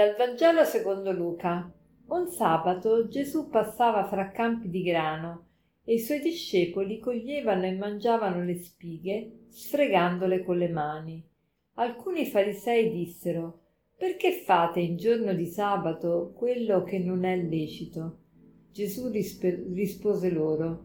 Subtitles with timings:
[0.00, 1.70] Dal Vangelo secondo Luca.
[2.06, 5.48] Un sabato Gesù passava fra campi di grano
[5.84, 11.22] e i suoi discepoli coglievano e mangiavano le spighe, sfregandole con le mani.
[11.74, 13.60] Alcuni farisei dissero
[13.94, 18.20] Perché fate in giorno di sabato quello che non è lecito?
[18.72, 20.84] Gesù rispe- rispose loro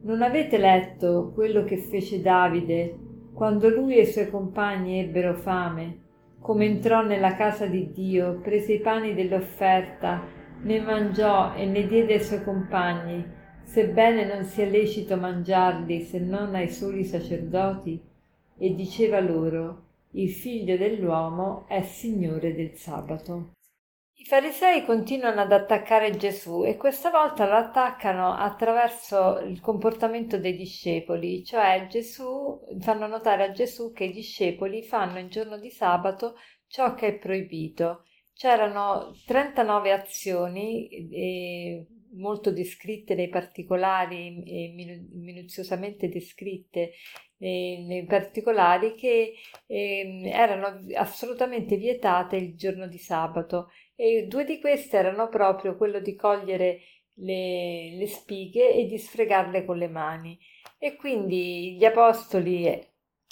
[0.00, 2.98] Non avete letto quello che fece Davide
[3.32, 6.05] quando lui e i suoi compagni ebbero fame?
[6.46, 10.22] Come entrò nella casa di Dio, prese i pani dell'offerta,
[10.62, 13.24] ne mangiò e ne diede ai suoi compagni,
[13.64, 18.00] sebbene non sia lecito mangiarli se non ai soli sacerdoti,
[18.58, 23.55] e diceva loro, il figlio dell'uomo è Signore del sabato.
[24.18, 30.56] I farisei continuano ad attaccare Gesù e questa volta lo attaccano attraverso il comportamento dei
[30.56, 36.36] discepoli, cioè Gesù, fanno notare a Gesù che i discepoli fanno il giorno di sabato
[36.66, 38.05] ciò che è proibito.
[38.36, 46.92] C'erano 39 azioni eh, molto descritte nei particolari e minuziosamente descritte
[47.38, 54.60] nei, nei particolari che eh, erano assolutamente vietate il giorno di sabato e due di
[54.60, 56.80] queste erano proprio quello di cogliere
[57.14, 60.38] le, le spighe e di sfregarle con le mani.
[60.78, 62.66] E quindi gli apostoli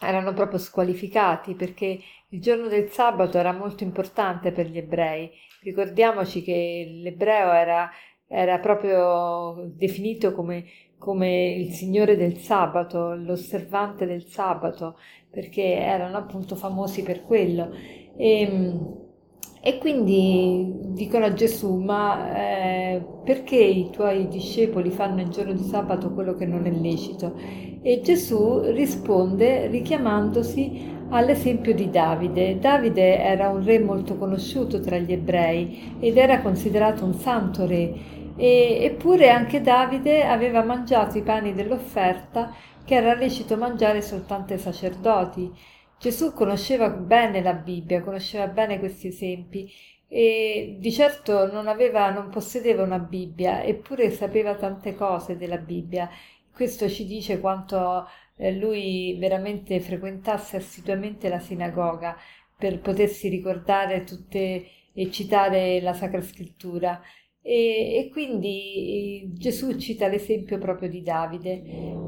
[0.00, 5.30] erano proprio squalificati perché il giorno del sabato era molto importante per gli ebrei.
[5.62, 7.90] Ricordiamoci che l'ebreo era,
[8.26, 10.64] era proprio definito come,
[10.98, 14.98] come, il signore del sabato, l'osservante del sabato,
[15.30, 17.70] perché erano appunto famosi per quello.
[18.16, 19.02] E, ehm,
[19.66, 25.62] e quindi dicono a Gesù, ma eh, perché i tuoi discepoli fanno il giorno di
[25.62, 27.34] sabato quello che non è lecito?
[27.86, 32.58] E Gesù risponde richiamandosi all'esempio di Davide.
[32.58, 37.92] Davide era un re molto conosciuto tra gli ebrei ed era considerato un santo re.
[38.36, 42.54] E, eppure anche Davide aveva mangiato i pani dell'offerta
[42.86, 45.52] che era lecito mangiare soltanto ai sacerdoti.
[45.98, 49.70] Gesù conosceva bene la Bibbia, conosceva bene questi esempi
[50.08, 56.08] e di certo non aveva, non possedeva una Bibbia, eppure sapeva tante cose della Bibbia.
[56.54, 58.06] Questo ci dice quanto
[58.36, 62.16] eh, lui veramente frequentasse assiduamente la sinagoga
[62.56, 67.00] per potersi ricordare tutte e citare la Sacra Scrittura.
[67.42, 71.62] E, e, quindi Gesù cita l'esempio proprio di Davide.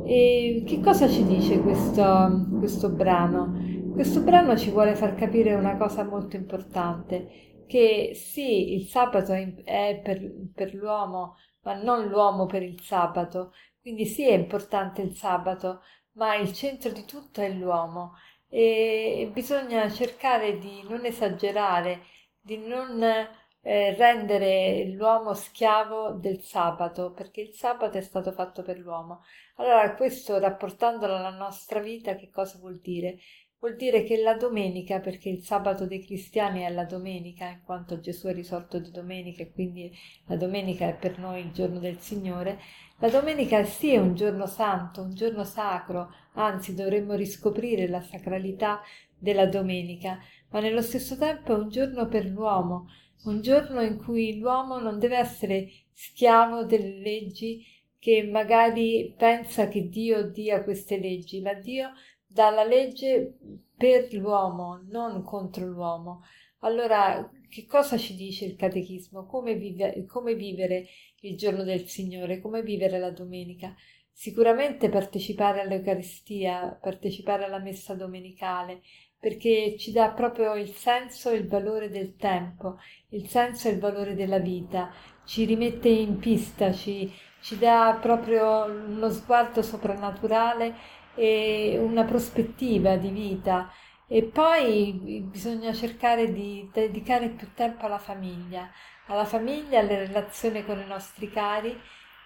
[0.06, 3.74] E che cosa ci dice questo, questo brano?
[3.92, 10.00] Questo brano ci vuole far capire una cosa molto importante, che sì, il sabato è
[10.02, 10.20] per,
[10.54, 13.52] per l'uomo, ma non l'uomo per il sabato.
[13.86, 15.80] Quindi sì, è importante il sabato,
[16.14, 18.14] ma il centro di tutto è l'uomo
[18.48, 22.00] e bisogna cercare di non esagerare,
[22.40, 28.76] di non eh, rendere l'uomo schiavo del sabato, perché il sabato è stato fatto per
[28.76, 29.22] l'uomo.
[29.58, 33.18] Allora, questo rapportandolo alla nostra vita, che cosa vuol dire?
[33.58, 38.00] Vuol dire che la domenica, perché il sabato dei cristiani è la domenica, in quanto
[38.00, 39.90] Gesù è risorto di domenica e quindi
[40.26, 42.58] la domenica è per noi il giorno del Signore,
[42.98, 48.80] la domenica sì è un giorno santo, un giorno sacro, anzi dovremmo riscoprire la sacralità
[49.18, 50.18] della domenica,
[50.50, 52.88] ma nello stesso tempo è un giorno per l'uomo,
[53.24, 57.64] un giorno in cui l'uomo non deve essere schiavo delle leggi
[57.98, 61.90] che magari pensa che Dio dia queste leggi, ma Dio
[62.24, 63.36] dalla legge
[63.76, 66.22] per l'uomo, non contro l'uomo.
[66.66, 69.24] Allora, che cosa ci dice il catechismo?
[69.24, 70.88] Come, vive, come vivere
[71.20, 72.40] il giorno del Signore?
[72.40, 73.72] Come vivere la domenica?
[74.10, 78.80] Sicuramente partecipare all'Eucaristia, partecipare alla messa domenicale,
[79.16, 82.78] perché ci dà proprio il senso e il valore del tempo,
[83.10, 84.92] il senso e il valore della vita,
[85.24, 87.08] ci rimette in pista, ci,
[87.42, 90.74] ci dà proprio uno sguardo soprannaturale
[91.14, 93.70] e una prospettiva di vita
[94.08, 98.70] e poi bisogna cercare di dedicare più tempo alla famiglia,
[99.06, 101.78] alla famiglia, alle relazioni con i nostri cari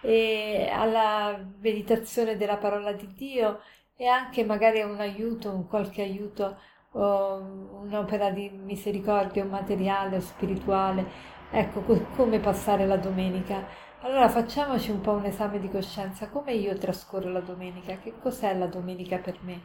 [0.02, 3.60] e alla meditazione della parola di Dio
[3.96, 6.58] e anche magari un aiuto, un qualche aiuto,
[6.92, 11.28] un'opera di misericordia, un materiale o spirituale.
[11.50, 11.82] Ecco
[12.14, 16.30] come passare la domenica allora facciamoci un po' un esame di coscienza.
[16.30, 17.98] Come io trascorro la domenica?
[17.98, 19.60] Che cos'è la domenica per me?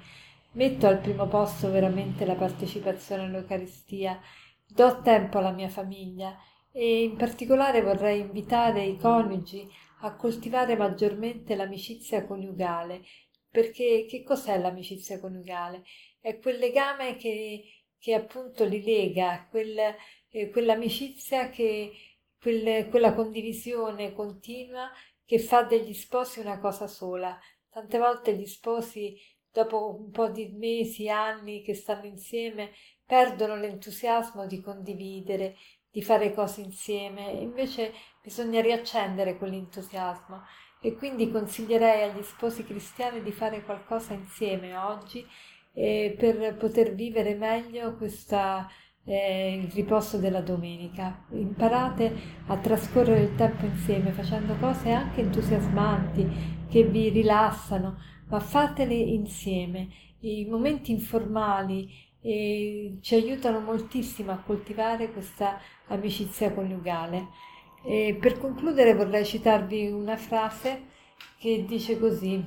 [0.56, 4.22] Metto al primo posto veramente la partecipazione all'Eucaristia,
[4.66, 6.34] do tempo alla mia famiglia
[6.72, 9.68] e in particolare vorrei invitare i coniugi
[10.04, 13.02] a coltivare maggiormente l'amicizia coniugale,
[13.50, 15.84] perché che cos'è l'amicizia coniugale?
[16.22, 17.62] È quel legame che,
[18.00, 19.78] che appunto li lega, quel,
[20.30, 21.92] eh, quell'amicizia che
[22.40, 24.90] quel, quella condivisione continua
[25.26, 27.38] che fa degli sposi una cosa sola.
[27.70, 29.20] Tante volte gli sposi,
[29.56, 32.72] dopo un po' di mesi, anni che stanno insieme,
[33.06, 35.56] perdono l'entusiasmo di condividere,
[35.90, 40.42] di fare cose insieme, invece bisogna riaccendere quell'entusiasmo
[40.82, 45.26] e quindi consiglierei agli sposi cristiani di fare qualcosa insieme oggi
[45.72, 48.68] eh, per poter vivere meglio questa
[49.06, 51.26] eh, il riposo della domenica.
[51.32, 52.14] Imparate
[52.48, 57.98] a trascorrere il tempo insieme facendo cose anche entusiasmanti che vi rilassano,
[58.28, 59.90] ma fatele insieme.
[60.20, 61.90] I momenti informali
[62.22, 67.28] eh, ci aiutano moltissimo a coltivare questa amicizia coniugale.
[67.84, 70.86] E per concludere vorrei citarvi una frase
[71.38, 72.44] che dice così.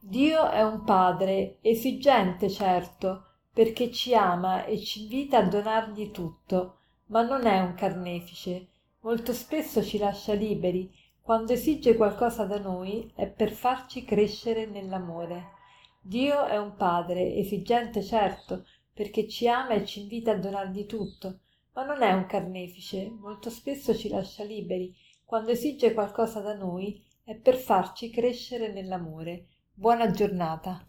[0.00, 6.78] Dio è un padre, esigente certo, perché ci ama e ci invita a donargli tutto,
[7.06, 8.68] ma non è un carnefice.
[9.00, 10.92] Molto spesso ci lascia liberi.
[11.26, 15.54] Quando esige qualcosa da noi è per farci crescere nell'amore.
[16.00, 18.64] Dio è un padre, esigente certo,
[18.94, 21.40] perché ci ama e ci invita a donargli tutto,
[21.72, 23.10] ma non è un carnefice.
[23.10, 24.94] Molto spesso ci lascia liberi.
[25.24, 29.46] Quando esige qualcosa da noi è per farci crescere nell'amore.
[29.72, 30.88] Buona giornata.